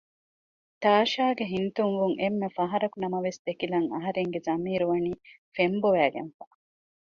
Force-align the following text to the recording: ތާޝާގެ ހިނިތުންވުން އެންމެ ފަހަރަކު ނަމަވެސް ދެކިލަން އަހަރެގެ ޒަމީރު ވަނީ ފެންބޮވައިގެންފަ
ތާޝާގެ 0.83 1.45
ހިނިތުންވުން 1.51 2.15
އެންމެ 2.21 2.47
ފަހަރަކު 2.57 2.97
ނަމަވެސް 3.03 3.39
ދެކިލަން 3.45 3.87
އަހަރެގެ 3.93 4.39
ޒަމީރު 4.47 4.85
ވަނީ 4.91 5.11
ފެންބޮވައިގެންފަ 5.55 6.43